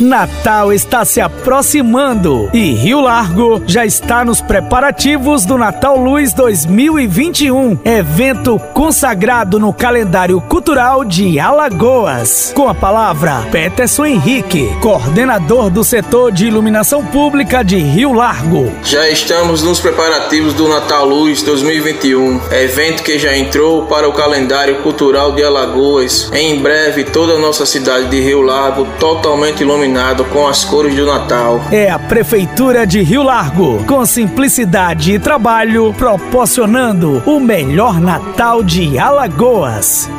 [0.00, 7.80] Natal está se aproximando e Rio Largo já está nos preparativos do Natal Luz 2021,
[7.84, 12.52] evento consagrado no calendário cultural de Alagoas.
[12.54, 18.70] Com a palavra, Peterson Henrique, coordenador do setor de iluminação pública de Rio Largo.
[18.84, 24.82] Já estamos nos preparativos do Natal Luz 2021, evento que já entrou para o calendário
[24.82, 26.30] cultural de Alagoas.
[26.34, 30.94] Em breve, toda a nossa cidade de Rio Largo totalmente iluminada iluminado com as cores
[30.94, 31.62] do Natal.
[31.72, 38.98] É a Prefeitura de Rio Largo, com simplicidade e trabalho, proporcionando o melhor Natal de
[38.98, 40.10] Alagoas.